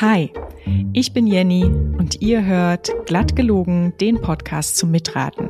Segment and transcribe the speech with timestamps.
[0.00, 0.30] Hi,
[0.92, 5.48] ich bin Jenny und ihr hört Glatt gelogen, den Podcast zum Mitraten.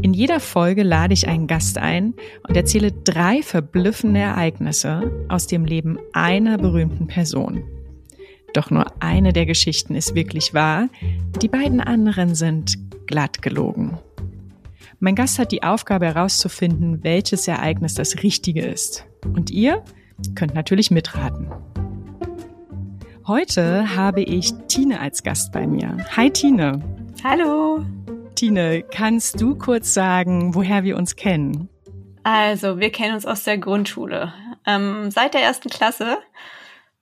[0.00, 2.14] In jeder Folge lade ich einen Gast ein
[2.48, 7.64] und erzähle drei verblüffende Ereignisse aus dem Leben einer berühmten Person.
[8.54, 10.88] Doch nur eine der Geschichten ist wirklich wahr,
[11.42, 13.98] die beiden anderen sind glatt gelogen.
[14.98, 19.06] Mein Gast hat die Aufgabe herauszufinden, welches Ereignis das Richtige ist.
[19.24, 19.84] Und ihr
[20.34, 21.50] könnt natürlich mitraten.
[23.26, 25.96] Heute habe ich Tine als Gast bei mir.
[26.16, 26.80] Hi Tine.
[27.24, 27.84] Hallo.
[28.36, 31.68] Tine, kannst du kurz sagen, woher wir uns kennen?
[32.22, 34.32] Also, wir kennen uns aus der Grundschule.
[34.66, 36.18] Ähm, seit der ersten Klasse.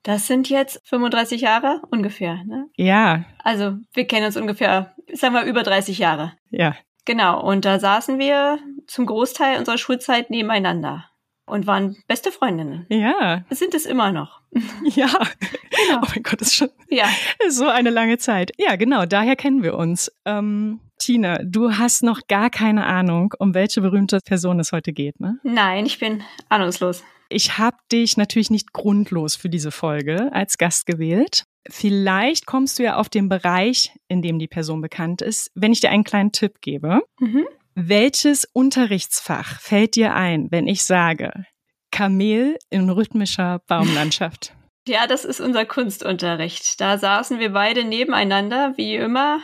[0.03, 2.67] Das sind jetzt 35 Jahre ungefähr, ne?
[2.75, 3.25] Ja.
[3.43, 6.33] Also, wir kennen uns ungefähr, sagen wir, über 30 Jahre.
[6.51, 6.75] Ja.
[7.05, 11.05] Genau, und da saßen wir zum Großteil unserer Schulzeit nebeneinander
[11.45, 12.85] und waren beste Freundinnen.
[12.89, 13.43] Ja.
[13.51, 14.41] Sind es immer noch.
[14.85, 15.07] Ja.
[15.07, 16.01] Genau.
[16.01, 17.05] Oh mein Gott, das ist schon Ja.
[17.49, 18.51] so eine lange Zeit.
[18.57, 20.11] Ja, genau, daher kennen wir uns.
[20.25, 25.19] Ähm, Tina, du hast noch gar keine Ahnung, um welche berühmte Person es heute geht,
[25.19, 25.37] ne?
[25.43, 27.03] Nein, ich bin ahnungslos.
[27.27, 31.43] Ich habe dich natürlich nicht grundlos für diese Folge als Gast gewählt.
[31.69, 35.79] Vielleicht kommst du ja auf den Bereich, in dem die Person bekannt ist, wenn ich
[35.79, 37.01] dir einen kleinen Tipp gebe.
[37.19, 37.47] Mhm.
[37.73, 41.45] Welches Unterrichtsfach fällt dir ein, wenn ich sage
[41.91, 44.53] Kamel in rhythmischer Baumlandschaft?
[44.87, 46.79] Ja, das ist unser Kunstunterricht.
[46.79, 49.39] Da saßen wir beide nebeneinander, wie immer,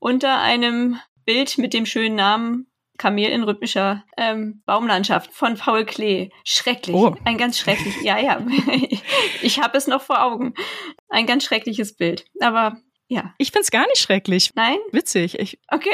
[0.00, 2.66] unter einem Bild mit dem schönen Namen
[2.98, 6.30] Kamel in rhythmischer ähm, Baumlandschaft von Paul Klee.
[6.44, 6.94] Schrecklich.
[6.96, 7.14] Oh.
[7.24, 7.94] Ein ganz schrecklich.
[8.02, 8.40] Ja, ja.
[9.42, 10.54] ich habe es noch vor Augen.
[11.08, 12.24] Ein ganz schreckliches Bild.
[12.40, 12.76] Aber
[13.08, 13.34] ja.
[13.38, 14.52] Ich find's gar nicht schrecklich.
[14.54, 14.78] Nein?
[14.92, 15.38] Witzig.
[15.38, 15.90] Ich, Okay.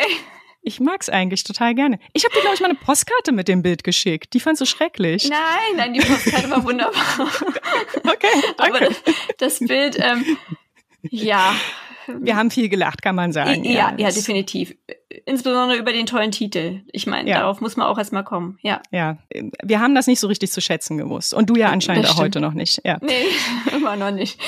[0.62, 1.98] ich mag's eigentlich total gerne.
[2.12, 4.32] Ich habe dir, glaube ich, mal eine Postkarte mit dem Bild geschickt.
[4.34, 5.28] Die fandst du schrecklich.
[5.28, 6.94] Nein, nein, die Postkarte war wunderbar.
[8.04, 8.26] Okay,
[8.58, 8.94] Aber danke.
[9.38, 10.36] das, das Bild, ähm,
[11.10, 11.54] ja.
[12.20, 13.64] Wir haben viel gelacht, kann man sagen.
[13.64, 14.74] Ja, ja, Das- definitiv.
[15.26, 16.80] Insbesondere über den tollen Titel.
[16.92, 17.40] Ich meine, Ja.
[17.40, 18.58] darauf muss man auch erstmal kommen.
[18.62, 18.80] Ja.
[18.90, 19.18] Ja,
[19.62, 21.34] wir haben das nicht so richtig zu schätzen gewusst.
[21.34, 22.80] Und du ja anscheinend auch heute noch nicht.
[22.84, 22.98] Ja.
[23.02, 23.24] Nee,
[23.76, 24.40] immer noch nicht.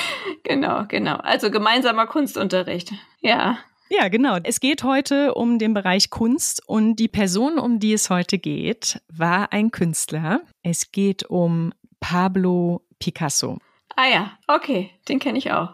[0.43, 1.15] Genau, genau.
[1.17, 2.91] Also gemeinsamer Kunstunterricht.
[3.21, 3.59] Ja.
[3.89, 4.37] ja, genau.
[4.43, 8.99] Es geht heute um den Bereich Kunst und die Person, um die es heute geht,
[9.07, 10.41] war ein Künstler.
[10.63, 13.59] Es geht um Pablo Picasso.
[13.95, 15.69] Ah ja, okay, den kenne ich auch.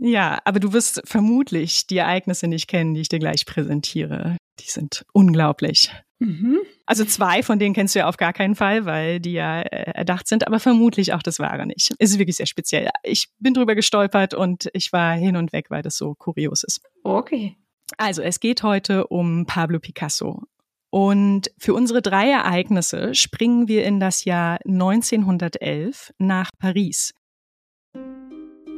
[0.00, 4.36] Ja, aber du wirst vermutlich die Ereignisse nicht kennen, die ich dir gleich präsentiere.
[4.60, 5.90] Die sind unglaublich.
[6.18, 6.58] Mhm.
[6.86, 9.92] Also zwei von denen kennst du ja auf gar keinen Fall, weil die ja äh,
[9.92, 11.94] erdacht sind, aber vermutlich auch das Wahre nicht.
[11.98, 12.88] Es ist wirklich sehr speziell.
[13.02, 16.80] Ich bin drüber gestolpert und ich war hin und weg, weil das so kurios ist.
[17.02, 17.56] Okay.
[17.98, 20.42] Also es geht heute um Pablo Picasso.
[20.90, 27.12] Und für unsere drei Ereignisse springen wir in das Jahr 1911 nach Paris.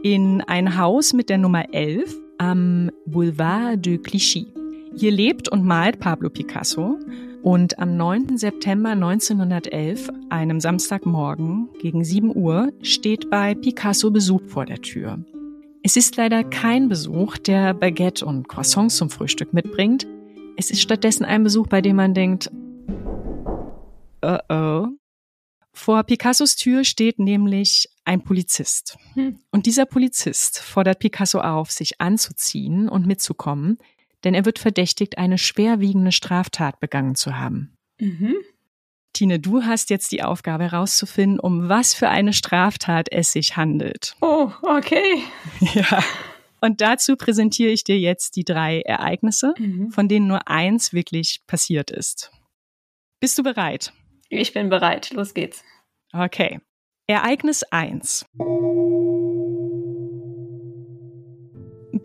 [0.09, 4.47] In ein Haus mit der Nummer 11 am Boulevard de Clichy.
[4.95, 6.97] Hier lebt und malt Pablo Picasso
[7.43, 8.39] und am 9.
[8.39, 15.19] September 1911, einem Samstagmorgen gegen 7 Uhr, steht bei Picasso Besuch vor der Tür.
[15.83, 20.07] Es ist leider kein Besuch, der Baguette und Croissants zum Frühstück mitbringt.
[20.57, 22.49] Es ist stattdessen ein Besuch, bei dem man denkt,
[24.25, 24.87] uh oh.
[25.73, 28.97] Vor Picassos Tür steht nämlich ein Polizist.
[29.15, 29.39] Hm.
[29.51, 33.79] Und dieser Polizist fordert Picasso auf, sich anzuziehen und mitzukommen,
[34.25, 37.75] denn er wird verdächtigt, eine schwerwiegende Straftat begangen zu haben.
[38.01, 38.35] Mhm.
[39.13, 44.15] Tine, du hast jetzt die Aufgabe herauszufinden, um was für eine Straftat es sich handelt.
[44.21, 45.23] Oh, okay.
[45.75, 46.03] Ja.
[46.61, 49.91] Und dazu präsentiere ich dir jetzt die drei Ereignisse, Mhm.
[49.91, 52.31] von denen nur eins wirklich passiert ist.
[53.21, 53.93] Bist du bereit?
[54.29, 55.13] Ich bin bereit.
[55.13, 55.63] Los geht's.
[56.13, 56.61] Okay.
[57.09, 58.27] Ereignis 1.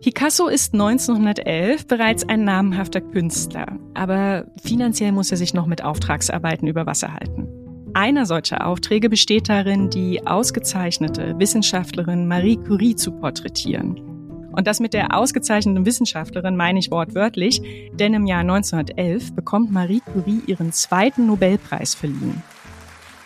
[0.00, 6.68] Picasso ist 1911 bereits ein namhafter Künstler, aber finanziell muss er sich noch mit Auftragsarbeiten
[6.68, 7.48] über Wasser halten.
[7.94, 13.98] Einer solcher Aufträge besteht darin, die ausgezeichnete Wissenschaftlerin Marie Curie zu porträtieren.
[14.52, 17.60] Und das mit der ausgezeichneten Wissenschaftlerin meine ich wortwörtlich,
[17.94, 22.40] denn im Jahr 1911 bekommt Marie Curie ihren zweiten Nobelpreis verliehen.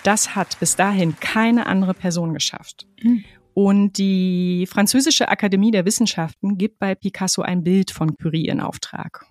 [0.07, 2.87] Das hat bis dahin keine andere Person geschafft.
[3.01, 3.25] Hm.
[3.55, 9.27] Und die Französische Akademie der Wissenschaften gibt bei Picasso ein Bild von Curie in Auftrag.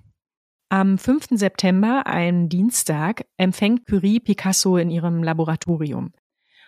[0.67, 1.27] Am 5.
[1.31, 6.11] September, einem Dienstag, empfängt Curie Picasso in ihrem Laboratorium.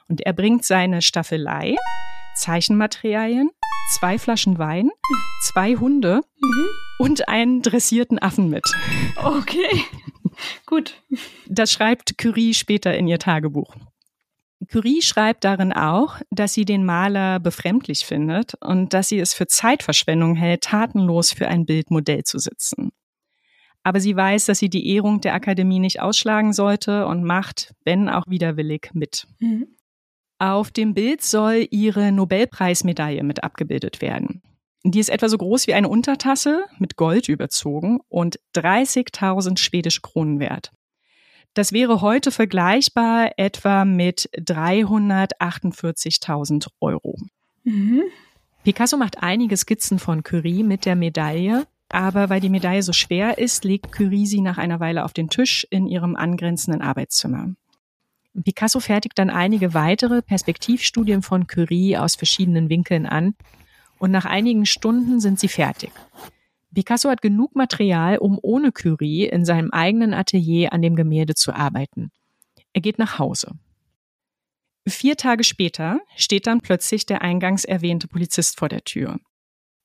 [0.08, 1.76] Und er bringt seine Staffelei,
[2.36, 3.50] Zeichenmaterialien,
[3.92, 4.90] zwei Flaschen Wein,
[5.42, 6.66] zwei Hunde Mhm.
[7.00, 8.64] und einen dressierten Affen mit.
[9.18, 9.84] Okay.
[10.66, 11.02] Gut.
[11.48, 13.76] Das schreibt Curie später in ihr Tagebuch.
[14.70, 19.48] Curie schreibt darin auch, dass sie den Maler befremdlich findet und dass sie es für
[19.48, 22.92] Zeitverschwendung hält, tatenlos für ein Bildmodell zu sitzen.
[23.84, 28.10] Aber sie weiß, dass sie die Ehrung der Akademie nicht ausschlagen sollte und macht, wenn
[28.10, 29.28] auch widerwillig, mit.
[29.40, 29.68] Mhm.
[30.40, 34.42] Auf dem Bild soll ihre Nobelpreismedaille mit abgebildet werden.
[34.84, 40.40] Die ist etwa so groß wie eine Untertasse, mit Gold überzogen und 30.000 schwedische Kronen
[40.40, 40.72] wert.
[41.58, 47.18] Das wäre heute vergleichbar etwa mit 348.000 Euro.
[47.64, 48.04] Mhm.
[48.64, 53.40] Picasso macht einige Skizzen von Curie mit der Medaille, aber weil die Medaille so schwer
[53.40, 57.56] ist, legt Curie sie nach einer Weile auf den Tisch in ihrem angrenzenden Arbeitszimmer.
[58.44, 63.34] Picasso fertigt dann einige weitere Perspektivstudien von Curie aus verschiedenen Winkeln an
[63.98, 65.90] und nach einigen Stunden sind sie fertig.
[66.78, 71.52] Picasso hat genug Material, um ohne Curie in seinem eigenen Atelier an dem Gemälde zu
[71.52, 72.12] arbeiten.
[72.72, 73.54] Er geht nach Hause.
[74.88, 79.18] Vier Tage später steht dann plötzlich der eingangs erwähnte Polizist vor der Tür.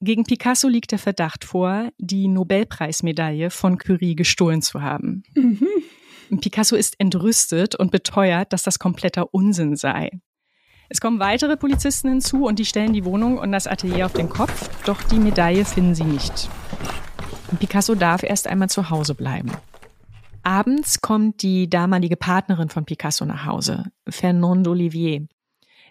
[0.02, 5.22] Gegen Picasso liegt der Verdacht vor, die Nobelpreismedaille von Curie gestohlen zu haben.
[5.34, 5.66] Mhm.
[6.42, 10.10] Picasso ist entrüstet und beteuert, dass das kompletter Unsinn sei.
[10.92, 14.28] Es kommen weitere Polizisten hinzu und die stellen die Wohnung und das Atelier auf den
[14.28, 16.50] Kopf, doch die Medaille finden sie nicht.
[17.58, 19.50] Picasso darf erst einmal zu Hause bleiben.
[20.42, 25.26] Abends kommt die damalige Partnerin von Picasso nach Hause, Fernand Olivier.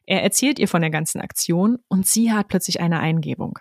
[0.06, 3.58] Er erzählt ihr von der ganzen Aktion und sie hat plötzlich eine Eingebung.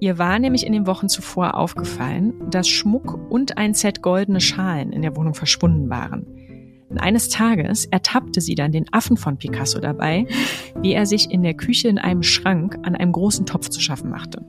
[0.00, 4.90] Ihr war nämlich in den Wochen zuvor aufgefallen, dass Schmuck und ein Set goldene Schalen
[4.90, 6.43] in der Wohnung verschwunden waren.
[6.88, 10.26] Und eines Tages ertappte sie dann den Affen von Picasso dabei,
[10.80, 14.10] wie er sich in der Küche in einem Schrank an einem großen Topf zu schaffen
[14.10, 14.46] machte.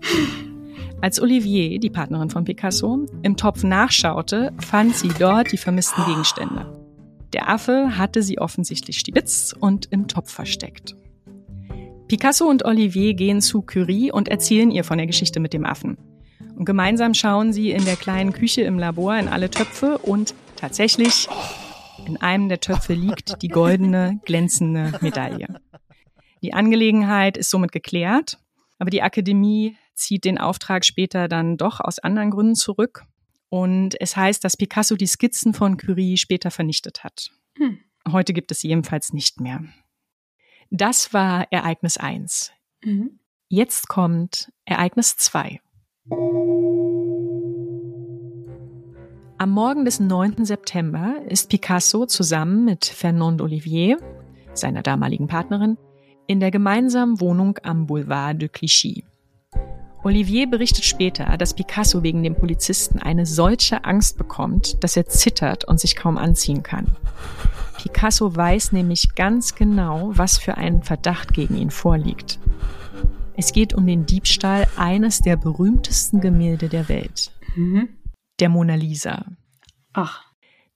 [1.02, 6.66] Als Olivier, die Partnerin von Picasso, im Topf nachschaute, fand sie dort die vermissten Gegenstände.
[7.34, 10.96] Der Affe hatte sie offensichtlich stibitzt und im Topf versteckt.
[12.08, 15.98] Picasso und Olivier gehen zu Curie und erzählen ihr von der Geschichte mit dem Affen.
[16.56, 21.28] Und gemeinsam schauen sie in der kleinen Küche im Labor in alle Töpfe und tatsächlich
[22.06, 25.62] in einem der Töpfe liegt die goldene, glänzende Medaille.
[26.42, 28.38] Die Angelegenheit ist somit geklärt,
[28.78, 33.04] aber die Akademie zieht den Auftrag später dann doch aus anderen Gründen zurück.
[33.50, 37.32] Und es heißt, dass Picasso die Skizzen von Curie später vernichtet hat.
[37.58, 37.80] Hm.
[38.12, 39.64] Heute gibt es sie jedenfalls nicht mehr.
[40.70, 42.52] Das war Ereignis 1.
[42.84, 43.20] Mhm.
[43.48, 45.62] Jetzt kommt Ereignis 2.
[49.38, 50.46] Am Morgen des 9.
[50.46, 53.98] September ist Picasso zusammen mit Fernand Olivier,
[54.54, 55.78] seiner damaligen Partnerin,
[56.26, 59.04] in der gemeinsamen Wohnung am Boulevard de Clichy.
[60.06, 65.66] Olivier berichtet später, dass Picasso wegen dem Polizisten eine solche Angst bekommt, dass er zittert
[65.66, 66.96] und sich kaum anziehen kann.
[67.78, 72.40] Picasso weiß nämlich ganz genau, was für ein Verdacht gegen ihn vorliegt.
[73.36, 77.32] Es geht um den Diebstahl eines der berühmtesten Gemälde der Welt.
[77.58, 77.90] Mhm
[78.40, 79.26] der Mona Lisa.
[79.94, 80.24] Ach.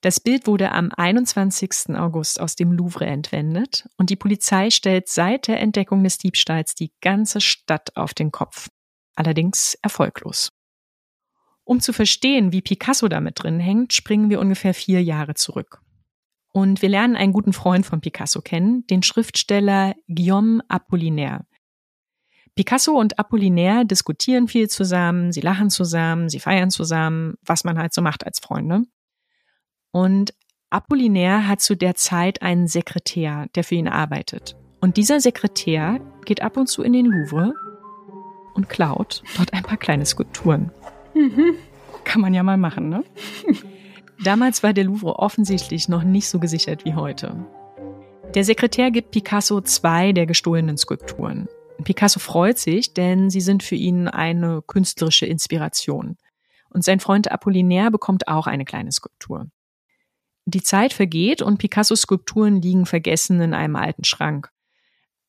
[0.01, 1.89] Das Bild wurde am 21.
[1.97, 6.94] August aus dem Louvre entwendet und die Polizei stellt seit der Entdeckung des Diebstahls die
[7.01, 8.69] ganze Stadt auf den Kopf.
[9.15, 10.53] Allerdings erfolglos.
[11.65, 15.81] Um zu verstehen, wie Picasso damit drin hängt, springen wir ungefähr vier Jahre zurück.
[16.51, 21.45] Und wir lernen einen guten Freund von Picasso kennen, den Schriftsteller Guillaume Apollinaire.
[22.56, 27.94] Picasso und Apollinaire diskutieren viel zusammen, sie lachen zusammen, sie feiern zusammen, was man halt
[27.94, 28.84] so macht als Freunde.
[29.91, 30.34] Und
[30.70, 34.56] Apollinaire hat zu der Zeit einen Sekretär, der für ihn arbeitet.
[34.82, 37.53] Und dieser Sekretär geht ab und zu in den Louvre
[38.53, 40.72] und klaut dort ein paar kleine Skulpturen.
[41.15, 41.56] Mhm.
[42.03, 43.03] Kann man ja mal machen, ne?
[44.24, 47.36] Damals war der Louvre offensichtlich noch nicht so gesichert wie heute.
[48.36, 51.48] Der Sekretär gibt Picasso zwei der gestohlenen Skulpturen.
[51.83, 56.17] Picasso freut sich, denn sie sind für ihn eine künstlerische Inspiration.
[56.69, 59.48] Und sein Freund Apollinaire bekommt auch eine kleine Skulptur.
[60.45, 64.50] Die Zeit vergeht und Picassos Skulpturen liegen vergessen in einem alten Schrank.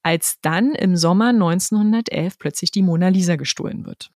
[0.03, 4.11] Als dann im Sommer 1911 plötzlich die Mona Lisa gestohlen wird.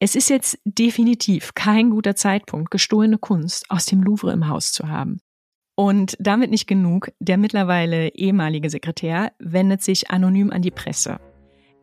[0.00, 4.88] Es ist jetzt definitiv kein guter Zeitpunkt, gestohlene Kunst aus dem Louvre im Haus zu
[4.88, 5.20] haben.
[5.74, 11.20] Und damit nicht genug, der mittlerweile ehemalige Sekretär wendet sich anonym an die Presse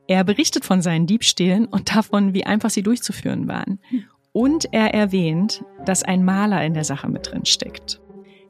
[0.08, 3.80] er berichtet von seinen Diebstählen und davon, wie einfach sie durchzuführen waren.
[4.34, 8.02] Und er erwähnt, dass ein Maler in der Sache mit drin steckt.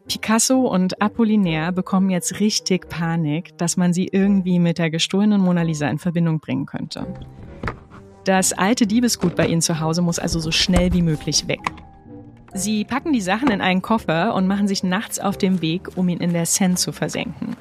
[0.07, 5.63] Picasso und Apollinaire bekommen jetzt richtig Panik, dass man sie irgendwie mit der gestohlenen Mona
[5.63, 7.07] Lisa in Verbindung bringen könnte.
[8.24, 11.62] Das alte Diebesgut bei ihnen zu Hause muss also so schnell wie möglich weg.
[12.53, 16.07] Sie packen die Sachen in einen Koffer und machen sich nachts auf den Weg, um
[16.07, 17.55] ihn in der Seine zu versenken.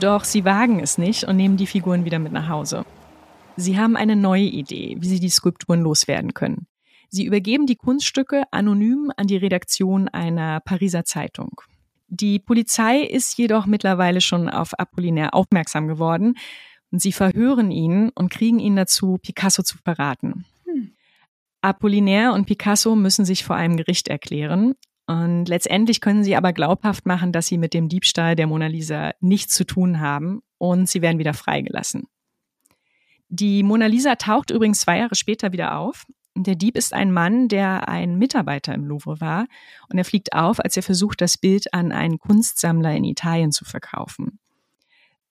[0.00, 2.84] Doch sie wagen es nicht und nehmen die Figuren wieder mit nach Hause.
[3.56, 6.66] Sie haben eine neue Idee, wie sie die Skulpturen loswerden können.
[7.08, 11.60] Sie übergeben die Kunststücke anonym an die Redaktion einer Pariser Zeitung.
[12.08, 16.34] Die Polizei ist jedoch mittlerweile schon auf Apollinaire aufmerksam geworden
[16.90, 20.44] und sie verhören ihn und kriegen ihn dazu, Picasso zu verraten.
[20.64, 20.92] Hm.
[21.60, 24.74] Apollinaire und Picasso müssen sich vor einem Gericht erklären
[25.06, 29.12] und letztendlich können sie aber glaubhaft machen, dass sie mit dem Diebstahl der Mona Lisa
[29.20, 32.06] nichts zu tun haben und sie werden wieder freigelassen.
[33.34, 37.48] Die Mona Lisa taucht übrigens zwei Jahre später wieder auf der Dieb ist ein Mann,
[37.48, 39.46] der ein Mitarbeiter im Louvre war
[39.90, 43.64] und er fliegt auf, als er versucht, das Bild an einen Kunstsammler in Italien zu
[43.64, 44.38] verkaufen.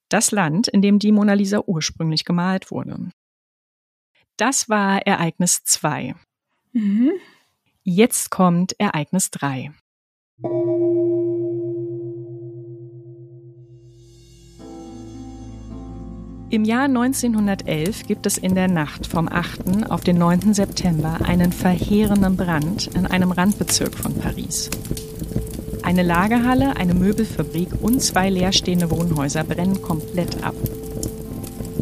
[0.10, 3.12] Das Land, in dem die Mona Lisa ursprünglich gemalt wurde.
[4.38, 6.15] Das war Ereignis 2.
[6.74, 7.12] Mhm.
[7.84, 9.72] Jetzt kommt Ereignis 3.
[16.51, 19.89] Im Jahr 1911 gibt es in der Nacht vom 8.
[19.89, 20.53] auf den 9.
[20.53, 24.70] September einen verheerenden Brand in einem Randbezirk von Paris.
[25.81, 30.55] Eine Lagerhalle, eine Möbelfabrik und zwei leerstehende Wohnhäuser brennen komplett ab.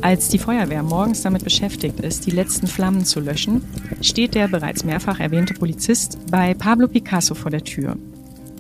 [0.02, 3.64] Als die Feuerwehr morgens damit beschäftigt ist, die letzten Flammen zu löschen,
[4.02, 7.98] steht der bereits mehrfach erwähnte Polizist bei Pablo Picasso vor der Tür.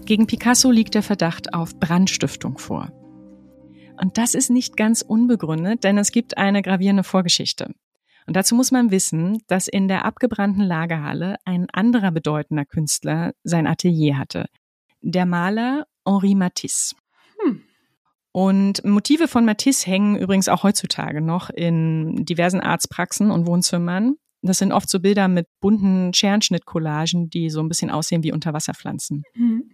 [0.05, 2.91] Gegen Picasso liegt der Verdacht auf Brandstiftung vor.
[3.99, 7.73] Und das ist nicht ganz unbegründet, denn es gibt eine gravierende Vorgeschichte.
[8.27, 13.67] Und dazu muss man wissen, dass in der abgebrannten Lagerhalle ein anderer bedeutender Künstler sein
[13.67, 14.45] Atelier hatte.
[15.01, 16.95] Der Maler Henri Matisse.
[17.39, 17.61] Hm.
[18.31, 24.15] Und Motive von Matisse hängen übrigens auch heutzutage noch in diversen Arztpraxen und Wohnzimmern.
[24.41, 29.23] Das sind oft so Bilder mit bunten Scherenschnittcollagen, die so ein bisschen aussehen wie Unterwasserpflanzen.
[29.33, 29.71] Hm.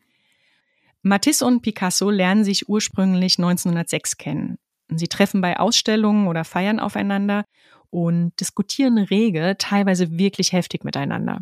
[1.07, 4.57] Matisse und Picasso lernen sich ursprünglich 1906 kennen.
[4.87, 7.45] Sie treffen bei Ausstellungen oder Feiern aufeinander
[7.91, 11.41] und diskutieren rege, teilweise wirklich heftig miteinander.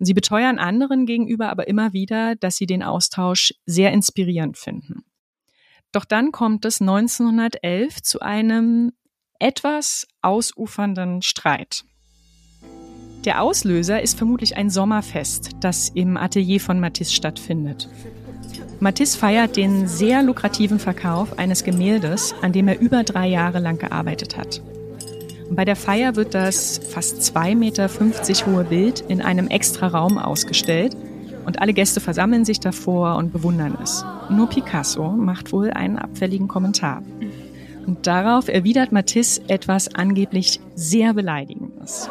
[0.00, 5.04] Sie beteuern anderen gegenüber aber immer wieder, dass sie den Austausch sehr inspirierend finden.
[5.92, 8.90] Doch dann kommt es 1911 zu einem
[9.38, 11.84] etwas ausufernden Streit.
[13.24, 17.88] Der Auslöser ist vermutlich ein Sommerfest, das im Atelier von Matisse stattfindet.
[18.80, 23.78] Matisse feiert den sehr lukrativen Verkauf eines Gemäldes, an dem er über drei Jahre lang
[23.78, 24.60] gearbeitet hat.
[25.50, 27.88] bei der Feier wird das fast 2,50 Meter
[28.46, 30.96] hohe Bild in einem extra Raum ausgestellt
[31.46, 34.04] und alle Gäste versammeln sich davor und bewundern es.
[34.28, 37.02] Nur Picasso macht wohl einen abfälligen Kommentar.
[37.86, 42.10] Und darauf erwidert Matisse etwas angeblich sehr Beleidigendes.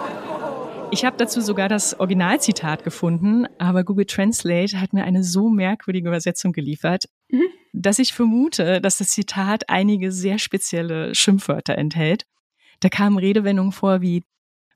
[0.96, 6.08] Ich habe dazu sogar das Originalzitat gefunden, aber Google Translate hat mir eine so merkwürdige
[6.08, 7.44] Übersetzung geliefert, mhm.
[7.74, 12.26] dass ich vermute, dass das Zitat einige sehr spezielle Schimpfwörter enthält.
[12.80, 14.24] Da kamen Redewendungen vor wie,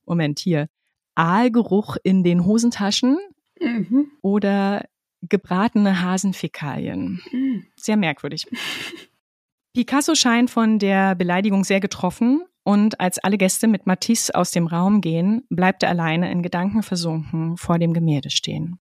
[0.06, 0.68] Moment hier,
[1.16, 3.18] Aalgeruch in den Hosentaschen
[3.62, 4.12] mhm.
[4.22, 4.84] oder
[5.22, 7.22] gebratene Hasenfäkalien.
[7.32, 7.66] Mhm.
[7.78, 8.46] Sehr merkwürdig.
[9.74, 14.68] Picasso scheint von der Beleidigung sehr getroffen und als alle Gäste mit Matisse aus dem
[14.68, 18.80] Raum gehen, bleibt er alleine in Gedanken versunken vor dem Gemälde stehen.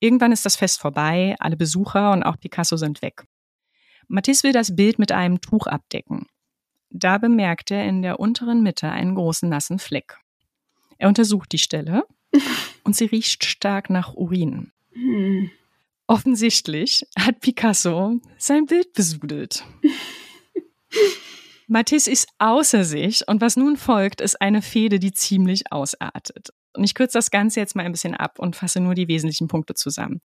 [0.00, 3.22] Irgendwann ist das Fest vorbei, alle Besucher und auch Picasso sind weg.
[4.08, 6.26] Matisse will das Bild mit einem Tuch abdecken.
[6.90, 10.18] Da bemerkt er in der unteren Mitte einen großen nassen Fleck.
[10.98, 12.02] Er untersucht die Stelle
[12.82, 14.72] und sie riecht stark nach Urin.
[14.94, 15.48] Hm.
[16.08, 19.64] Offensichtlich hat Picasso sein Bild besudelt.
[21.72, 26.48] Matisse ist außer sich und was nun folgt, ist eine Fehde, die ziemlich ausartet.
[26.76, 29.46] Und ich kürze das Ganze jetzt mal ein bisschen ab und fasse nur die wesentlichen
[29.46, 30.20] Punkte zusammen.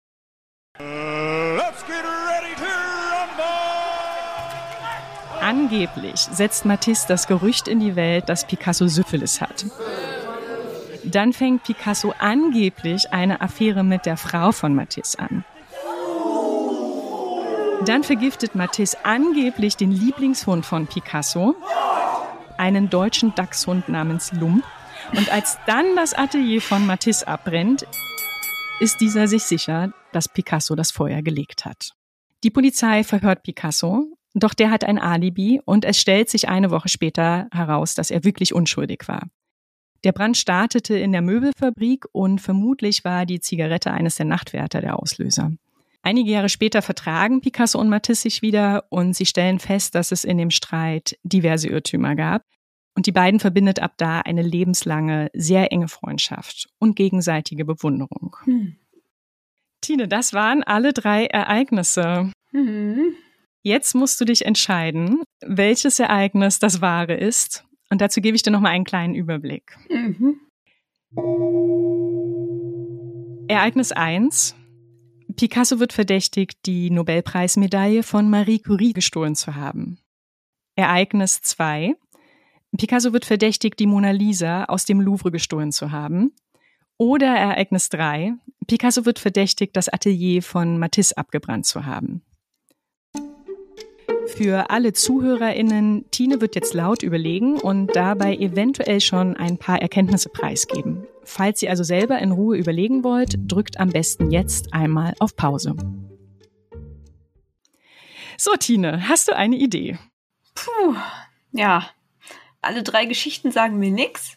[5.41, 9.67] Angeblich setzt Matisse das Gerücht in die Welt, dass Picasso Syphilis hat.
[11.03, 15.45] Dann fängt Picasso angeblich eine Affäre mit der Frau von Matisse an.
[17.87, 21.57] Dann vergiftet Matisse angeblich den Lieblingshund von Picasso,
[22.57, 24.65] einen deutschen Dachshund namens Lump.
[25.17, 27.85] Und als dann das Atelier von Matisse abbrennt,
[28.79, 31.91] ist dieser sich sicher, dass Picasso das Feuer gelegt hat.
[32.45, 36.89] Die Polizei verhört Picasso, doch der hat ein Alibi und es stellt sich eine Woche
[36.89, 39.29] später heraus, dass er wirklich unschuldig war.
[40.05, 44.99] Der Brand startete in der Möbelfabrik und vermutlich war die Zigarette eines der Nachtwärter der
[44.99, 45.53] Auslöser.
[46.03, 50.25] Einige Jahre später vertragen Picasso und Matisse sich wieder und sie stellen fest, dass es
[50.25, 52.43] in dem Streit diverse Irrtümer gab.
[52.95, 58.37] Und die beiden verbindet ab da eine lebenslange, sehr enge Freundschaft und gegenseitige Bewunderung.
[58.45, 58.77] Hm.
[59.81, 62.31] Tine, das waren alle drei Ereignisse.
[62.53, 63.15] Mhm.
[63.63, 67.65] Jetzt musst du dich entscheiden, welches Ereignis das wahre ist.
[67.91, 69.77] Und dazu gebe ich dir nochmal einen kleinen Überblick.
[69.89, 70.41] Mhm.
[73.49, 74.57] Ereignis 1.
[75.37, 79.99] Picasso wird verdächtigt, die Nobelpreismedaille von Marie Curie gestohlen zu haben.
[80.77, 81.95] Ereignis 2.
[82.77, 86.33] Picasso wird verdächtigt, die Mona Lisa aus dem Louvre gestohlen zu haben.
[86.97, 88.35] Oder Ereignis 3.
[88.67, 92.23] Picasso wird verdächtigt, das Atelier von Matisse abgebrannt zu haben.
[94.37, 100.31] Für alle ZuhörerInnen, Tine wird jetzt laut überlegen und dabei eventuell schon ein paar Erkenntnisse
[100.31, 101.07] preisgeben.
[101.25, 105.77] Falls ihr also selber in Ruhe überlegen wollt, drückt am besten jetzt einmal auf Pause.
[108.37, 109.99] So, Tine, hast du eine Idee?
[110.55, 110.97] Puh,
[111.53, 111.89] ja.
[112.61, 114.37] Alle drei Geschichten sagen mir nichts.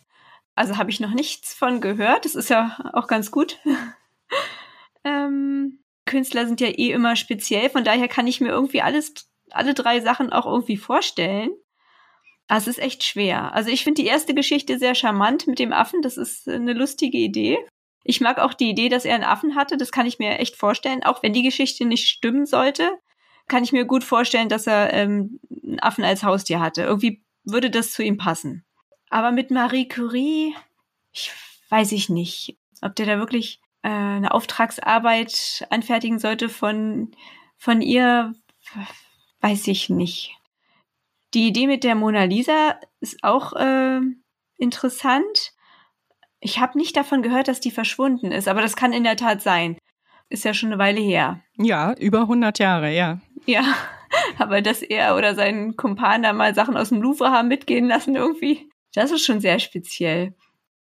[0.55, 2.25] Also habe ich noch nichts von gehört.
[2.25, 3.59] Das ist ja auch ganz gut.
[5.03, 9.13] ähm, Künstler sind ja eh immer speziell, von daher kann ich mir irgendwie alles,
[9.51, 11.51] alle drei Sachen auch irgendwie vorstellen.
[12.47, 13.53] Aber es ist echt schwer.
[13.53, 16.01] Also ich finde die erste Geschichte sehr charmant mit dem Affen.
[16.01, 17.57] Das ist eine lustige Idee.
[18.03, 19.77] Ich mag auch die Idee, dass er einen Affen hatte.
[19.77, 21.03] Das kann ich mir echt vorstellen.
[21.03, 22.91] Auch wenn die Geschichte nicht stimmen sollte,
[23.47, 26.83] kann ich mir gut vorstellen, dass er ähm, einen Affen als Haustier hatte.
[26.83, 28.63] Irgendwie würde das zu ihm passen.
[29.09, 30.55] Aber mit Marie Curie,
[31.11, 31.31] ich
[31.69, 37.11] weiß ich nicht, ob der da wirklich äh, eine Auftragsarbeit anfertigen sollte von,
[37.57, 38.33] von ihr,
[39.41, 40.37] weiß ich nicht.
[41.35, 43.99] Die Idee mit der Mona Lisa ist auch äh,
[44.57, 45.51] interessant.
[46.39, 49.41] Ich habe nicht davon gehört, dass die verschwunden ist, aber das kann in der Tat
[49.41, 49.77] sein.
[50.29, 51.41] Ist ja schon eine Weile her.
[51.57, 53.19] Ja, über 100 Jahre, ja.
[53.45, 53.65] Ja,
[54.37, 58.15] aber dass er oder sein Kumpan da mal Sachen aus dem Louvre haben mitgehen lassen
[58.15, 60.35] irgendwie, das ist schon sehr speziell.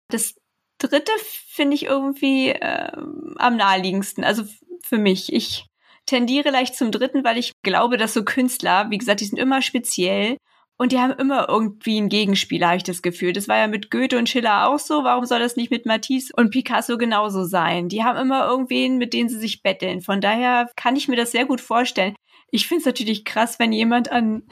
[0.10, 0.36] Das
[0.78, 1.12] dritte
[1.48, 2.92] finde ich irgendwie äh,
[3.38, 4.44] am naheliegendsten, also
[4.84, 5.34] für mich.
[5.34, 5.67] Ich
[6.08, 9.62] tendiere leicht zum dritten, weil ich glaube, dass so Künstler, wie gesagt, die sind immer
[9.62, 10.38] speziell
[10.80, 13.34] und die haben immer irgendwie einen Gegenspieler, habe ich das Gefühl.
[13.34, 15.04] Das war ja mit Goethe und Schiller auch so.
[15.04, 17.90] Warum soll das nicht mit Matisse und Picasso genauso sein?
[17.90, 20.02] Die haben immer irgendwen, mit denen sie sich betteln.
[20.02, 22.16] Von daher kann ich mir das sehr gut vorstellen.
[22.50, 24.44] Ich finde es natürlich krass, wenn jemand an,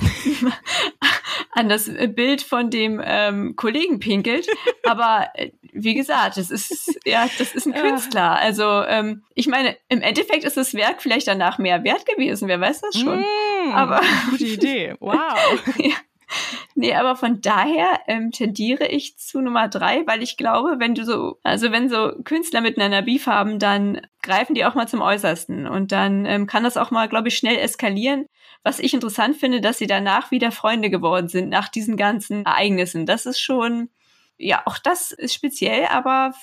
[1.51, 4.47] an das Bild von dem ähm, Kollegen pinkelt.
[4.83, 8.37] Aber äh, wie gesagt, das ist ja, das ist ein Künstler.
[8.37, 12.47] Also ähm, ich meine, im Endeffekt ist das Werk vielleicht danach mehr wert gewesen.
[12.47, 13.19] Wer weiß das schon?
[13.19, 14.95] Mm, aber gute Idee.
[14.99, 15.37] Wow.
[15.77, 15.95] ja.
[16.77, 21.05] Nee, aber von daher ähm, tendiere ich zu Nummer drei, weil ich glaube, wenn du
[21.05, 25.67] so, also wenn so Künstler miteinander Beef haben, dann greifen die auch mal zum Äußersten
[25.67, 28.25] und dann ähm, kann das auch mal, glaube ich, schnell eskalieren.
[28.63, 33.05] Was ich interessant finde, dass sie danach wieder Freunde geworden sind nach diesen ganzen Ereignissen.
[33.05, 33.89] Das ist schon,
[34.37, 36.33] ja, auch das ist speziell, aber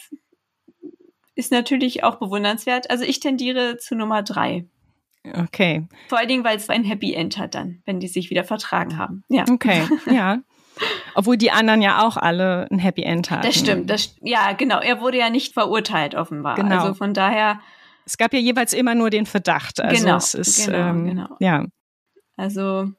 [1.34, 2.90] ist natürlich auch bewundernswert.
[2.90, 4.64] Also ich tendiere zu Nummer drei.
[5.24, 5.86] Okay.
[6.08, 8.98] Vor allen Dingen, weil es ein Happy End hat dann, wenn die sich wieder vertragen
[8.98, 9.22] haben.
[9.28, 9.44] Ja.
[9.50, 10.40] Okay, ja.
[11.14, 13.46] Obwohl die anderen ja auch alle ein Happy End hatten.
[13.46, 13.90] Das stimmt.
[13.90, 14.80] Das, ja, genau.
[14.80, 16.56] Er wurde ja nicht verurteilt, offenbar.
[16.56, 16.80] Genau.
[16.80, 17.60] Also von daher.
[18.04, 19.80] Es gab ja jeweils immer nur den Verdacht.
[19.80, 21.28] Also genau, es ist, genau, ähm, genau.
[21.38, 21.66] Ja.
[22.36, 22.90] Also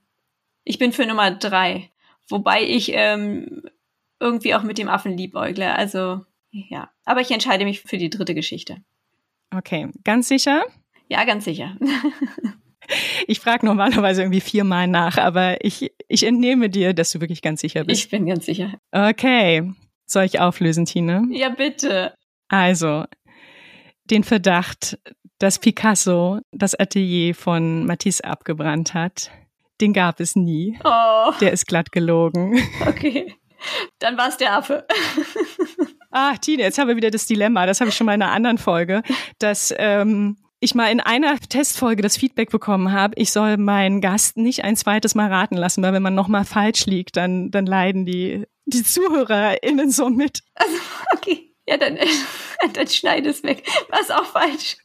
[0.63, 1.89] ich bin für Nummer drei.
[2.29, 3.63] Wobei ich ähm,
[4.19, 5.75] irgendwie auch mit dem Affen liebäugle.
[5.75, 6.89] Also ja.
[7.03, 8.77] Aber ich entscheide mich für die dritte Geschichte.
[9.53, 10.63] Okay, ganz sicher?
[11.13, 11.78] Ja, ganz sicher.
[13.28, 17.62] Ich frage normalerweise irgendwie viermal nach, aber ich, ich entnehme dir, dass du wirklich ganz
[17.62, 18.04] sicher bist.
[18.04, 18.73] Ich bin ganz sicher.
[18.91, 19.71] Okay.
[20.06, 21.26] Soll ich auflösen, Tine?
[21.32, 22.13] Ja, bitte.
[22.49, 23.06] Also,
[24.12, 24.99] den Verdacht,
[25.39, 29.32] dass Picasso das Atelier von Matisse abgebrannt hat,
[29.80, 30.78] den gab es nie.
[30.84, 31.32] Oh.
[31.39, 32.62] Der ist glatt gelogen.
[32.86, 33.34] Okay.
[33.99, 34.86] Dann war es der Affe.
[36.12, 37.65] Ach, Tine, jetzt haben wir wieder das Dilemma.
[37.65, 39.04] Das habe ich schon mal in einer anderen Folge,
[39.39, 44.38] dass ähm, ich mal in einer Testfolge das Feedback bekommen habe, ich soll meinen Gast
[44.38, 48.06] nicht ein zweites Mal raten lassen, weil wenn man nochmal falsch liegt, dann, dann leiden
[48.06, 50.41] die, die ZuhörerInnen so mit.
[50.56, 50.78] Also,
[51.13, 51.54] okay.
[51.67, 51.97] Ja, dann,
[52.73, 53.63] dann schneide es weg.
[53.89, 54.78] War es auch falsch?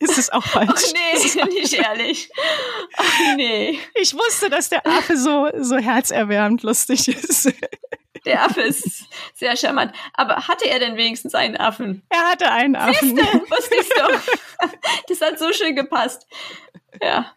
[0.00, 0.70] Ist es auch falsch?
[0.74, 2.28] Ach nee, nicht ehrlich.
[2.96, 3.78] Ach nee.
[3.94, 7.52] Ich wusste, dass der Affe so, so herzerwärmend lustig ist.
[8.26, 9.92] Der Affe ist sehr charmant.
[10.14, 12.02] Aber hatte er denn wenigstens einen Affen?
[12.10, 13.16] Er hatte einen Affen.
[13.16, 14.20] Siehste, wusste ich's doch.
[15.08, 16.26] Das hat so schön gepasst.
[17.00, 17.32] Ja.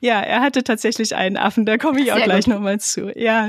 [0.00, 1.66] Ja, er hatte tatsächlich einen Affen.
[1.66, 3.10] Da komme ich auch sehr gleich nochmal zu.
[3.18, 3.48] Ja.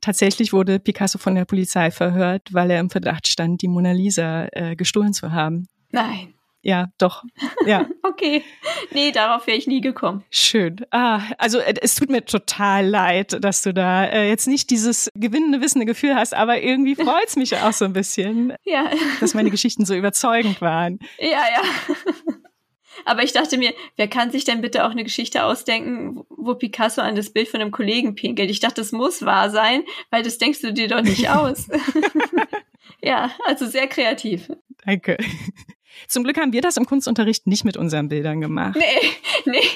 [0.00, 4.48] Tatsächlich wurde Picasso von der Polizei verhört, weil er im Verdacht stand, die Mona Lisa
[4.52, 5.68] äh, gestohlen zu haben.
[5.90, 7.24] Nein ja, doch.
[7.66, 7.86] Ja.
[8.02, 8.42] okay.
[8.92, 10.24] Nee, darauf wäre ich nie gekommen.
[10.30, 10.84] Schön.
[10.90, 15.08] Ah, also äh, es tut mir total leid, dass du da äh, jetzt nicht dieses
[15.14, 18.90] gewinnende, wissende Gefühl hast, aber irgendwie freut es mich auch so ein bisschen, ja.
[19.20, 20.98] dass meine Geschichten so überzeugend waren.
[21.18, 21.62] Ja, ja.
[23.04, 27.00] Aber ich dachte mir, wer kann sich denn bitte auch eine Geschichte ausdenken, wo Picasso
[27.00, 28.50] an das Bild von einem Kollegen pinkelt?
[28.50, 31.68] Ich dachte, das muss wahr sein, weil das denkst du dir doch nicht aus.
[33.00, 34.50] ja, also sehr kreativ.
[34.84, 35.16] Danke.
[36.06, 38.76] Zum Glück haben wir das im Kunstunterricht nicht mit unseren Bildern gemacht.
[38.76, 39.10] Nee,
[39.44, 39.68] nee.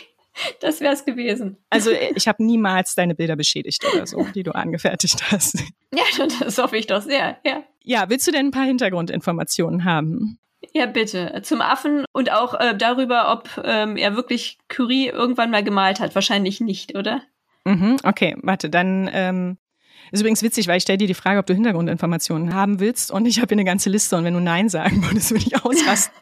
[0.61, 1.59] Das wäre es gewesen.
[1.69, 5.63] Also ich habe niemals deine Bilder beschädigt oder so, die du angefertigt hast.
[5.95, 7.65] Ja, das hoffe ich doch sehr, ja.
[7.83, 10.39] Ja, willst du denn ein paar Hintergrundinformationen haben?
[10.73, 11.43] Ja, bitte.
[11.43, 16.15] Zum Affen und auch äh, darüber, ob ähm, er wirklich Curie irgendwann mal gemalt hat.
[16.15, 17.21] Wahrscheinlich nicht, oder?
[17.65, 19.59] Mhm, okay, warte, dann ähm,
[20.11, 23.27] ist übrigens witzig, weil ich stelle dir die Frage, ob du Hintergrundinformationen haben willst und
[23.27, 26.13] ich habe hier eine ganze Liste und wenn du Nein sagen würdest, würde ich ausrasten.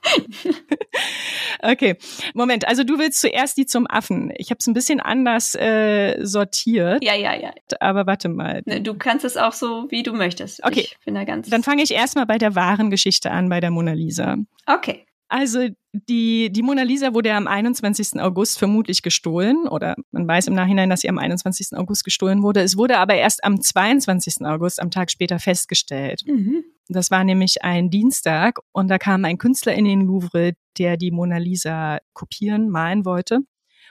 [1.62, 1.96] okay,
[2.34, 4.32] Moment, also du willst zuerst die zum Affen.
[4.36, 7.02] Ich habe es ein bisschen anders äh, sortiert.
[7.02, 7.52] Ja, ja, ja.
[7.80, 8.62] Aber warte mal.
[8.66, 10.64] Ne, du kannst es auch so, wie du möchtest.
[10.64, 10.80] Okay.
[10.80, 13.70] Ich bin da ganz Dann fange ich erstmal bei der wahren Geschichte an, bei der
[13.70, 14.36] Mona Lisa.
[14.66, 15.06] Okay.
[15.30, 18.20] Also die, die Mona Lisa wurde am 21.
[18.20, 21.78] August vermutlich gestohlen oder man weiß im Nachhinein, dass sie am 21.
[21.78, 22.60] August gestohlen wurde.
[22.62, 24.44] Es wurde aber erst am 22.
[24.44, 26.24] August, am Tag später, festgestellt.
[26.26, 26.64] Mhm.
[26.88, 31.12] Das war nämlich ein Dienstag und da kam ein Künstler in den Louvre, der die
[31.12, 33.38] Mona Lisa kopieren, malen wollte.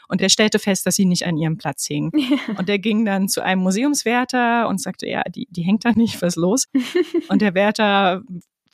[0.09, 2.11] Und der stellte fest, dass sie nicht an ihrem Platz hing.
[2.57, 6.19] Und der ging dann zu einem Museumswärter und sagte, ja, die, die hängt da nicht,
[6.23, 6.65] was ist los?
[7.29, 8.23] Und der Wärter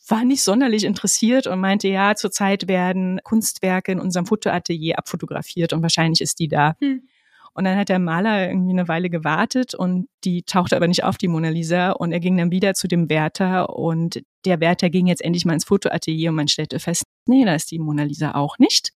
[0.07, 5.81] war nicht sonderlich interessiert und meinte, ja, zurzeit werden Kunstwerke in unserem Fotoatelier abfotografiert und
[5.81, 6.75] wahrscheinlich ist die da.
[6.79, 7.07] Hm.
[7.53, 11.17] Und dann hat der Maler irgendwie eine Weile gewartet und die tauchte aber nicht auf,
[11.17, 11.91] die Mona Lisa.
[11.91, 15.53] Und er ging dann wieder zu dem Wärter und der Wärter ging jetzt endlich mal
[15.53, 18.91] ins Fotoatelier und man stellte fest, nee, da ist die Mona Lisa auch nicht.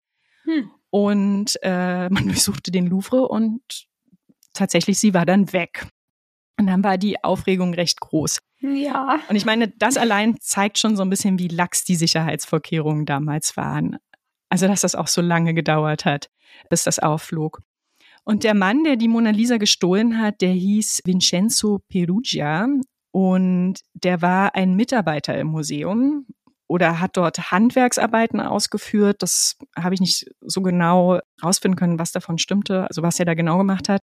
[0.45, 0.71] Hm.
[0.89, 3.61] Und äh, man durchsuchte den Louvre und
[4.55, 5.87] tatsächlich, sie war dann weg.
[6.59, 8.41] Und dann war die Aufregung recht groß.
[8.61, 9.21] Ja.
[9.29, 13.57] Und ich meine, das allein zeigt schon so ein bisschen, wie lax die Sicherheitsvorkehrungen damals
[13.57, 13.99] waren.
[14.49, 16.31] Also, dass das auch so lange gedauert hat,
[16.71, 17.61] bis das aufflog.
[18.25, 22.67] Und der Mann, der die Mona Lisa gestohlen hat, der hieß Vincenzo Perugia
[23.13, 26.27] und der war ein Mitarbeiter im Museum
[26.67, 29.23] oder hat dort Handwerksarbeiten ausgeführt.
[29.23, 33.35] Das habe ich nicht so genau rausfinden können, was davon stimmte, also was er da
[33.35, 34.01] genau gemacht hat.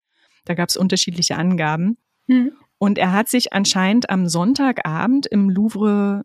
[0.44, 1.98] Da gab es unterschiedliche Angaben.
[2.29, 2.53] Hm.
[2.79, 6.25] Und er hat sich anscheinend am Sonntagabend im Louvre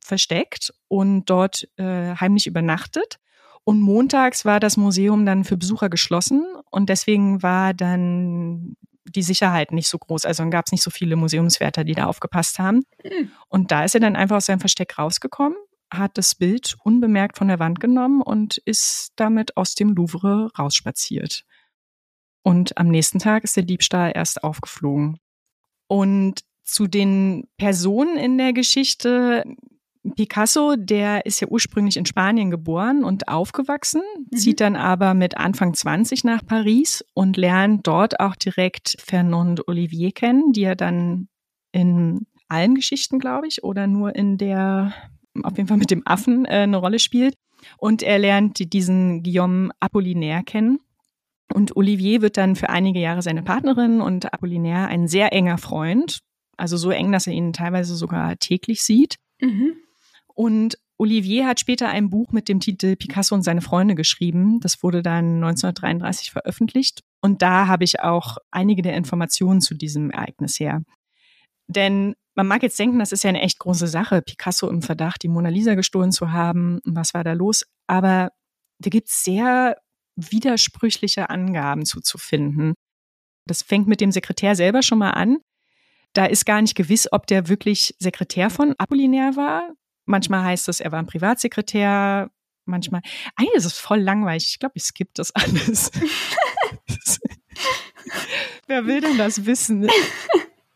[0.00, 3.18] versteckt und dort äh, heimlich übernachtet.
[3.64, 9.72] Und montags war das Museum dann für Besucher geschlossen und deswegen war dann die Sicherheit
[9.72, 10.24] nicht so groß.
[10.24, 12.82] Also dann gab es nicht so viele Museumswärter, die da aufgepasst haben.
[13.02, 13.30] Hm.
[13.48, 15.56] Und da ist er dann einfach aus seinem Versteck rausgekommen,
[15.92, 21.44] hat das Bild unbemerkt von der Wand genommen und ist damit aus dem Louvre rausspaziert.
[22.42, 25.18] Und am nächsten Tag ist der Diebstahl erst aufgeflogen.
[25.88, 29.44] Und zu den Personen in der Geschichte,
[30.16, 34.36] Picasso, der ist ja ursprünglich in Spanien geboren und aufgewachsen, Mhm.
[34.36, 40.10] zieht dann aber mit Anfang 20 nach Paris und lernt dort auch direkt Fernand Olivier
[40.12, 41.28] kennen, die er dann
[41.72, 44.92] in allen Geschichten, glaube ich, oder nur in der,
[45.42, 47.34] auf jeden Fall mit dem Affen äh, eine Rolle spielt.
[47.78, 50.80] Und er lernt diesen Guillaume Apollinaire kennen.
[51.52, 56.20] Und Olivier wird dann für einige Jahre seine Partnerin und Apollinaire ein sehr enger Freund.
[56.56, 59.16] Also so eng, dass er ihn teilweise sogar täglich sieht.
[59.40, 59.74] Mhm.
[60.26, 64.60] Und Olivier hat später ein Buch mit dem Titel Picasso und seine Freunde geschrieben.
[64.60, 67.02] Das wurde dann 1933 veröffentlicht.
[67.20, 70.82] Und da habe ich auch einige der Informationen zu diesem Ereignis her.
[71.66, 75.22] Denn man mag jetzt denken, das ist ja eine echt große Sache, Picasso im Verdacht,
[75.22, 76.80] die Mona Lisa gestohlen zu haben.
[76.84, 77.64] Was war da los?
[77.86, 78.30] Aber
[78.78, 79.76] da gibt es sehr
[80.16, 82.74] widersprüchliche Angaben zuzufinden.
[83.46, 85.38] Das fängt mit dem Sekretär selber schon mal an.
[86.12, 89.70] Da ist gar nicht gewiss, ob der wirklich Sekretär von Apollinaire war.
[90.04, 92.30] Manchmal heißt es, er war ein Privatsekretär.
[92.64, 93.00] Manchmal,
[93.34, 94.48] eigentlich ist es voll langweilig.
[94.50, 95.90] Ich glaube, ich skippe das alles.
[98.66, 99.88] Wer will denn das wissen?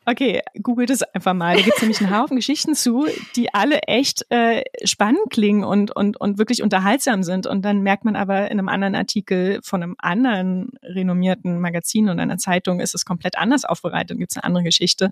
[0.08, 1.56] Okay, googelt es einfach mal.
[1.56, 5.94] Da gibt es nämlich einen Haufen Geschichten zu, die alle echt äh, spannend klingen und,
[5.94, 7.48] und, und wirklich unterhaltsam sind.
[7.48, 12.20] Und dann merkt man aber in einem anderen Artikel von einem anderen renommierten Magazin und
[12.20, 15.10] einer Zeitung ist es komplett anders aufbereitet und gibt es eine andere Geschichte.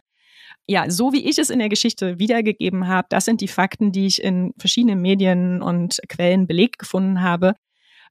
[0.69, 4.07] Ja, so wie ich es in der Geschichte wiedergegeben habe, das sind die Fakten, die
[4.07, 7.55] ich in verschiedenen Medien und Quellen belegt gefunden habe.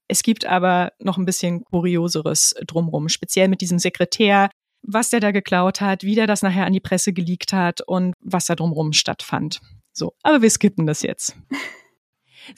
[0.10, 4.50] Es gibt aber noch ein bisschen Kurioseres drumrum, speziell mit diesem Sekretär,
[4.84, 8.14] was der da geklaut hat, wie der das nachher an die Presse geleakt hat und
[8.20, 9.62] was da drumrum stattfand.
[9.92, 11.36] So, aber wir skippen das jetzt.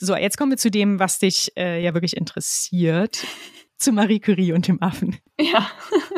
[0.00, 3.24] So, jetzt kommen wir zu dem, was dich äh, ja wirklich interessiert,
[3.78, 5.16] zu Marie Curie und dem Affen.
[5.40, 5.70] Ja.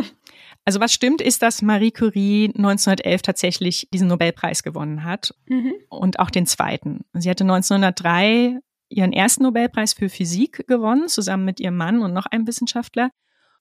[0.65, 5.73] Also was stimmt, ist, dass Marie Curie 1911 tatsächlich diesen Nobelpreis gewonnen hat Mhm.
[5.89, 7.07] und auch den zweiten.
[7.15, 8.59] Sie hatte 1903
[8.91, 13.11] ihren ersten Nobelpreis für Physik gewonnen, zusammen mit ihrem Mann und noch einem Wissenschaftler.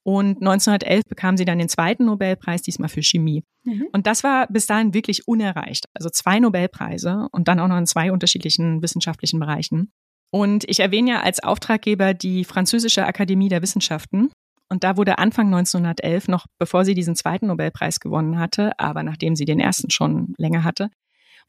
[0.08, 3.44] Und 1911 bekam sie dann den zweiten Nobelpreis, diesmal für Chemie.
[3.66, 3.90] Mhm.
[3.92, 5.84] Und das war bis dahin wirklich unerreicht.
[5.94, 9.92] Also zwei Nobelpreise und dann auch noch in zwei unterschiedlichen wissenschaftlichen Bereichen.
[10.32, 14.32] Und ich erwähne ja als Auftraggeber die Französische Akademie der Wissenschaften.
[14.70, 19.36] Und da wurde Anfang 1911, noch bevor sie diesen zweiten Nobelpreis gewonnen hatte, aber nachdem
[19.36, 20.90] sie den ersten schon länger hatte,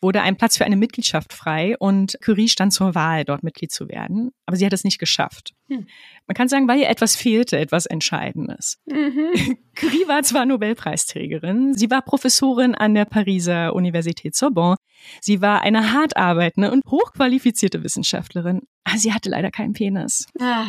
[0.01, 3.89] wurde ein Platz für eine Mitgliedschaft frei und Curie stand zur Wahl, dort Mitglied zu
[3.89, 4.31] werden.
[4.47, 5.55] Aber sie hat es nicht geschafft.
[5.69, 5.87] Hm.
[6.27, 8.79] Man kann sagen, weil ihr etwas fehlte, etwas Entscheidendes.
[8.87, 9.57] Mhm.
[9.75, 14.77] Curie war zwar Nobelpreisträgerin, sie war Professorin an der Pariser Universität Sorbonne,
[15.21, 20.27] sie war eine hart arbeitende und hochqualifizierte Wissenschaftlerin, aber sie hatte leider keinen Penis.
[20.41, 20.67] Ah.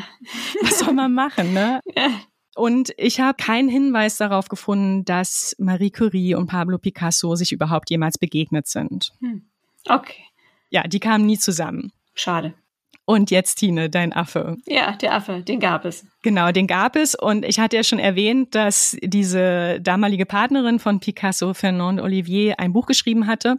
[0.61, 1.81] Was soll man machen, ne?
[1.95, 2.09] Ja.
[2.59, 7.89] Und ich habe keinen Hinweis darauf gefunden, dass Marie Curie und Pablo Picasso sich überhaupt
[7.89, 9.13] jemals begegnet sind.
[9.21, 9.43] Hm.
[9.87, 10.23] Okay.
[10.69, 11.93] Ja, die kamen nie zusammen.
[12.15, 12.53] Schade.
[13.05, 14.57] Und jetzt, Tine, dein Affe.
[14.67, 16.05] Ja, der Affe, den gab es.
[16.21, 17.15] Genau, den gab es.
[17.15, 22.73] Und ich hatte ja schon erwähnt, dass diese damalige Partnerin von Picasso, Fernand Olivier, ein
[22.73, 23.55] Buch geschrieben hatte.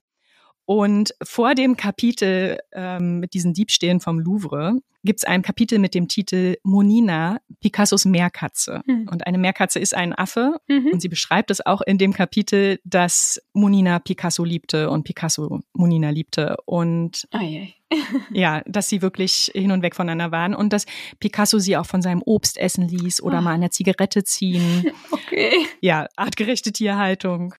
[0.70, 5.96] Und vor dem Kapitel ähm, mit diesen Diebstählen vom Louvre gibt es ein Kapitel mit
[5.96, 8.80] dem Titel Monina, Picassos Meerkatze.
[8.86, 9.08] Mhm.
[9.10, 10.60] Und eine Meerkatze ist ein Affe.
[10.68, 10.90] Mhm.
[10.92, 16.10] Und sie beschreibt es auch in dem Kapitel, dass Monina Picasso liebte und Picasso Monina
[16.10, 16.56] liebte.
[16.66, 17.74] Und Ai,
[18.30, 20.54] ja, dass sie wirklich hin und weg voneinander waren.
[20.54, 20.86] Und dass
[21.18, 23.42] Picasso sie auch von seinem Obst essen ließ oder oh.
[23.42, 24.84] mal eine Zigarette ziehen.
[25.10, 25.66] Okay.
[25.80, 27.54] Ja, artgerechte Tierhaltung.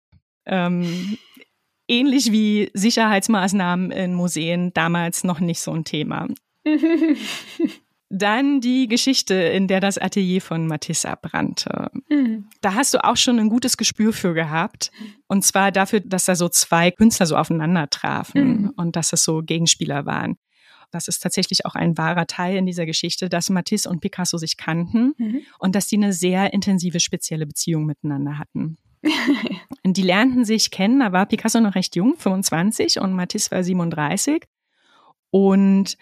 [0.46, 1.18] Ähm,
[1.92, 6.28] ähnlich wie Sicherheitsmaßnahmen in Museen damals noch nicht so ein Thema.
[8.14, 11.92] Dann die Geschichte, in der das Atelier von Matisse abbrannte.
[12.10, 12.50] Mhm.
[12.60, 14.92] Da hast du auch schon ein gutes Gespür für gehabt.
[15.28, 18.74] Und zwar dafür, dass da so zwei Künstler so aufeinander trafen mhm.
[18.76, 20.38] und dass es so Gegenspieler waren.
[20.92, 24.58] Das ist tatsächlich auch ein wahrer Teil in dieser Geschichte, dass Matisse und Picasso sich
[24.58, 25.42] kannten mhm.
[25.58, 28.78] und dass die eine sehr intensive, spezielle Beziehung miteinander hatten.
[29.84, 34.44] die lernten sich kennen, da war Picasso noch recht jung, 25 und Matisse war 37.
[35.32, 35.98] Und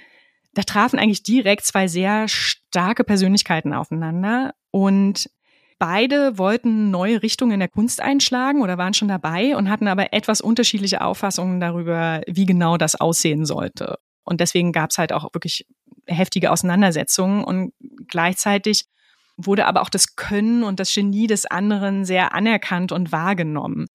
[0.53, 5.29] da trafen eigentlich direkt zwei sehr starke Persönlichkeiten aufeinander und
[5.77, 10.13] beide wollten neue Richtungen in der Kunst einschlagen oder waren schon dabei und hatten aber
[10.13, 13.97] etwas unterschiedliche Auffassungen darüber, wie genau das aussehen sollte.
[14.23, 15.65] Und deswegen gab es halt auch wirklich
[16.05, 17.73] heftige Auseinandersetzungen und
[18.07, 18.85] gleichzeitig
[19.45, 23.87] wurde aber auch das Können und das Genie des anderen sehr anerkannt und wahrgenommen.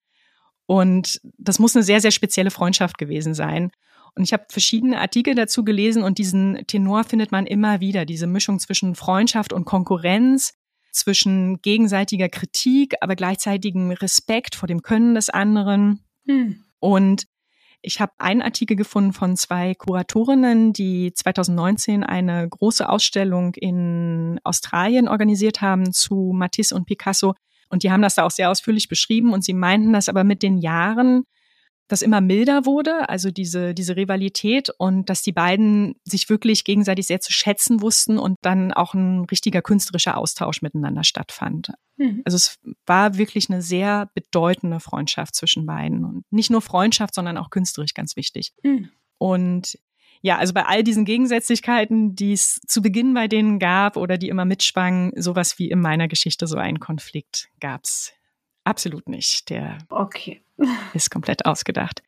[0.66, 3.70] Und das muss eine sehr, sehr spezielle Freundschaft gewesen sein.
[4.14, 8.26] Und ich habe verschiedene Artikel dazu gelesen und diesen Tenor findet man immer wieder, diese
[8.26, 10.54] Mischung zwischen Freundschaft und Konkurrenz,
[10.92, 16.04] zwischen gegenseitiger Kritik, aber gleichzeitigem Respekt vor dem Können des anderen.
[16.26, 16.62] Hm.
[16.78, 17.24] Und
[17.84, 25.06] ich habe einen Artikel gefunden von zwei Kuratorinnen, die 2019 eine große Ausstellung in Australien
[25.06, 27.34] organisiert haben zu Matisse und Picasso.
[27.68, 30.42] Und die haben das da auch sehr ausführlich beschrieben und sie meinten, dass aber mit
[30.42, 31.24] den Jahren
[31.94, 37.06] das immer milder wurde, also diese, diese Rivalität und dass die beiden sich wirklich gegenseitig
[37.06, 41.70] sehr zu schätzen wussten und dann auch ein richtiger künstlerischer Austausch miteinander stattfand.
[41.96, 42.22] Mhm.
[42.24, 47.38] Also es war wirklich eine sehr bedeutende Freundschaft zwischen beiden und nicht nur Freundschaft, sondern
[47.38, 48.52] auch künstlerisch ganz wichtig.
[48.64, 48.90] Mhm.
[49.18, 49.78] Und
[50.20, 54.30] ja, also bei all diesen Gegensätzlichkeiten, die es zu Beginn bei denen gab oder die
[54.30, 58.12] immer mitschwangen, sowas wie in meiner Geschichte so einen Konflikt gab's
[58.64, 59.50] Absolut nicht.
[59.50, 60.42] Der okay.
[60.94, 62.02] ist komplett ausgedacht.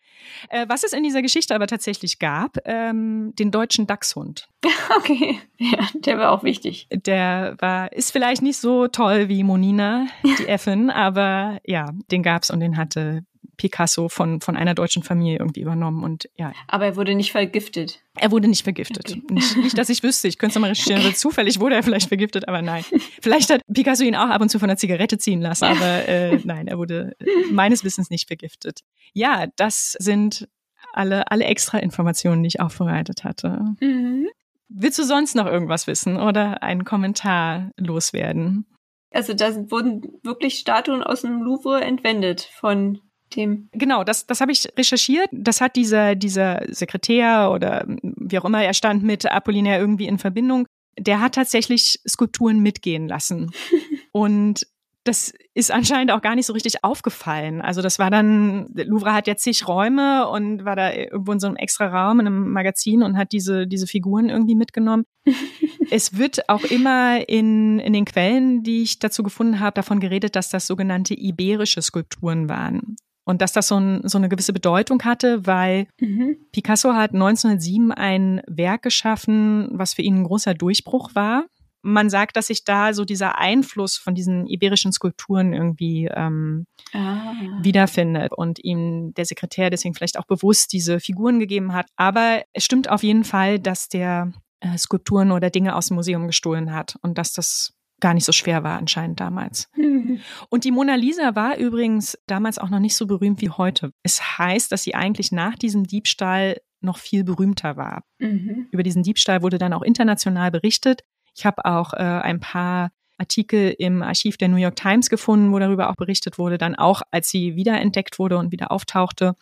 [0.48, 4.48] Äh, was es in dieser Geschichte aber tatsächlich gab, ähm, den deutschen Dachshund.
[4.98, 6.86] Okay, ja, der war auch wichtig.
[6.90, 12.50] Der war, ist vielleicht nicht so toll wie Monina, die Effin, aber ja, den gab's
[12.50, 13.24] und den hatte
[13.56, 16.52] Picasso von, von einer deutschen Familie irgendwie übernommen und ja.
[16.68, 18.00] Aber er wurde nicht vergiftet.
[18.16, 19.10] Er wurde nicht vergiftet.
[19.10, 19.22] Okay.
[19.30, 20.28] Nicht, nicht, dass ich wüsste.
[20.28, 21.02] Ich könnte es nochmal recherchieren.
[21.02, 21.14] Okay.
[21.14, 22.84] Zufällig wurde er vielleicht vergiftet, aber nein.
[23.20, 26.38] Vielleicht hat Picasso ihn auch ab und zu von der Zigarette ziehen lassen, aber äh,
[26.44, 27.16] nein, er wurde
[27.50, 28.80] meines Wissens nicht vergiftet.
[29.12, 30.48] Ja, das sind
[30.92, 33.64] alle, alle extra Informationen, die ich auch vorbereitet hatte.
[33.80, 34.28] Mhm.
[34.68, 38.66] Willst du sonst noch irgendwas wissen oder einen Kommentar loswerden?
[39.12, 43.00] Also da wurden wirklich Statuen aus dem Louvre entwendet von
[43.36, 43.68] dem.
[43.72, 45.28] Genau, das, das habe ich recherchiert.
[45.32, 50.18] Das hat dieser, dieser Sekretär oder wie auch immer er stand mit Apollinaire irgendwie in
[50.18, 50.66] Verbindung.
[50.98, 53.50] Der hat tatsächlich Skulpturen mitgehen lassen.
[54.12, 54.66] Und
[55.06, 57.60] das ist anscheinend auch gar nicht so richtig aufgefallen.
[57.60, 61.46] Also das war dann, Louvre hat ja zig Räume und war da irgendwo in so
[61.46, 65.04] einem extra Raum in einem Magazin und hat diese, diese Figuren irgendwie mitgenommen.
[65.90, 70.36] es wird auch immer in, in den Quellen, die ich dazu gefunden habe, davon geredet,
[70.36, 72.96] dass das sogenannte iberische Skulpturen waren.
[73.26, 76.36] Und dass das so, ein, so eine gewisse Bedeutung hatte, weil mhm.
[76.52, 81.44] Picasso hat 1907 ein Werk geschaffen, was für ihn ein großer Durchbruch war.
[81.82, 87.32] Man sagt, dass sich da so dieser Einfluss von diesen iberischen Skulpturen irgendwie ähm, ah.
[87.60, 91.86] wiederfindet und ihm der Sekretär deswegen vielleicht auch bewusst diese Figuren gegeben hat.
[91.96, 96.26] Aber es stimmt auf jeden Fall, dass der äh, Skulpturen oder Dinge aus dem Museum
[96.28, 99.68] gestohlen hat und dass das gar nicht so schwer war anscheinend damals.
[99.76, 100.20] Mhm.
[100.48, 103.92] Und die Mona Lisa war übrigens damals auch noch nicht so berühmt wie heute.
[104.02, 108.02] Es heißt, dass sie eigentlich nach diesem Diebstahl noch viel berühmter war.
[108.18, 108.68] Mhm.
[108.70, 111.02] Über diesen Diebstahl wurde dann auch international berichtet.
[111.34, 115.58] Ich habe auch äh, ein paar Artikel im Archiv der New York Times gefunden, wo
[115.58, 119.34] darüber auch berichtet wurde, dann auch als sie wiederentdeckt wurde und wieder auftauchte.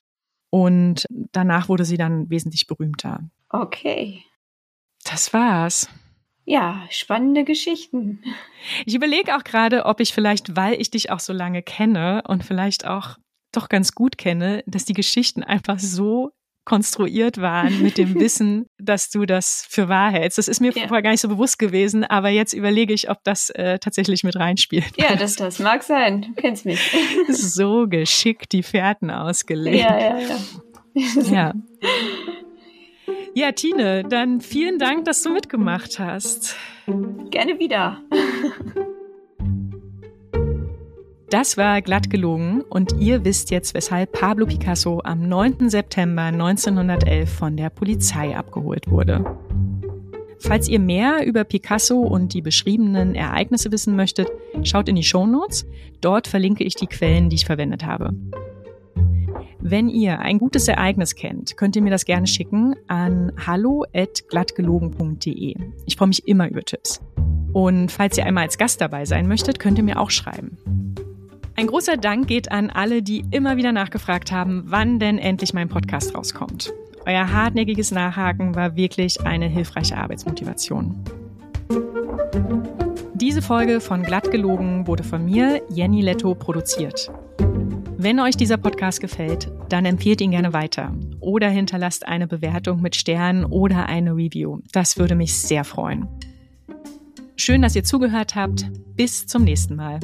[0.50, 3.28] Und danach wurde sie dann wesentlich berühmter.
[3.48, 4.22] Okay.
[5.04, 5.88] Das war's.
[6.44, 8.22] Ja, spannende Geschichten.
[8.84, 12.44] Ich überlege auch gerade, ob ich vielleicht, weil ich dich auch so lange kenne und
[12.44, 13.16] vielleicht auch
[13.52, 16.32] doch ganz gut kenne, dass die Geschichten einfach so
[16.64, 20.38] konstruiert waren mit dem Wissen, dass du das für wahr hältst.
[20.38, 20.86] Das ist mir ja.
[20.88, 24.36] vorher gar nicht so bewusst gewesen, aber jetzt überlege ich, ob das äh, tatsächlich mit
[24.36, 24.92] reinspielt.
[24.96, 26.22] Ja, das, das mag sein.
[26.22, 26.80] Du kennst mich.
[27.28, 29.78] so geschickt die Fährten ausgelegt.
[29.78, 31.22] Ja, ja, ja.
[31.30, 31.52] ja.
[33.36, 36.56] Ja, Tine, dann vielen Dank, dass du mitgemacht hast.
[37.30, 38.00] Gerne wieder.
[41.30, 45.68] Das war glatt gelogen und ihr wisst jetzt, weshalb Pablo Picasso am 9.
[45.68, 49.24] September 1911 von der Polizei abgeholt wurde.
[50.38, 54.30] Falls ihr mehr über Picasso und die beschriebenen Ereignisse wissen möchtet,
[54.62, 55.66] schaut in die Show Notes.
[56.00, 58.14] Dort verlinke ich die Quellen, die ich verwendet habe.
[59.66, 65.54] Wenn ihr ein gutes Ereignis kennt, könnt ihr mir das gerne schicken an hallo@glattgelogen.de.
[65.86, 67.00] Ich freue mich immer über Tipps.
[67.54, 70.58] Und falls ihr einmal als Gast dabei sein möchtet, könnt ihr mir auch schreiben.
[71.56, 75.70] Ein großer Dank geht an alle, die immer wieder nachgefragt haben, wann denn endlich mein
[75.70, 76.74] Podcast rauskommt.
[77.06, 80.94] Euer hartnäckiges Nachhaken war wirklich eine hilfreiche Arbeitsmotivation.
[83.14, 87.10] Diese Folge von Glattgelogen wurde von mir, Jenny Letto, produziert.
[87.96, 92.96] Wenn euch dieser Podcast gefällt, dann empfehlt ihn gerne weiter oder hinterlasst eine Bewertung mit
[92.96, 94.58] Sternen oder eine Review.
[94.72, 96.08] Das würde mich sehr freuen.
[97.36, 98.70] Schön, dass ihr zugehört habt.
[98.96, 100.00] Bis zum nächsten Mal.